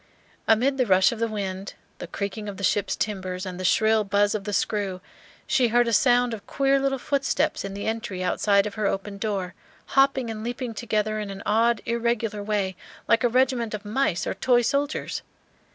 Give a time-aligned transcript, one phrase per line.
[0.47, 4.03] Amid the rush of the wind, the creaking of the ship's timbers, and the shrill
[4.03, 4.99] buzz of the screw,
[5.45, 9.19] she heard a sound of queer little footsteps in the entry outside of her open
[9.19, 9.53] door,
[9.93, 12.75] hopping and leaping together in an odd irregular way,
[13.07, 15.21] like a regiment of mice or toy soldiers.